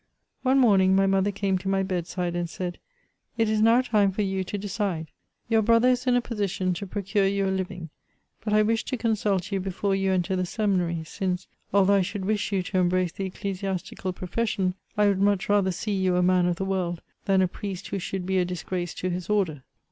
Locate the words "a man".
16.15-16.47